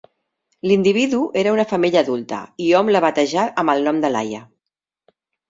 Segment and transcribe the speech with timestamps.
[0.69, 4.43] L'individu era una femella adulta i hom la batejà amb el nom de Laia.